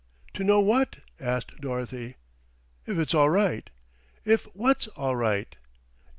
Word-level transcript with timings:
"To 0.33 0.43
know 0.43 0.59
what?" 0.59 0.95
asked 1.19 1.61
Dorothy. 1.61 2.15
"If 2.87 2.97
it's 2.97 3.13
all 3.13 3.29
right." 3.29 3.69
"If 4.25 4.45
what's 4.55 4.87
all 4.87 5.15
right?" 5.15 5.55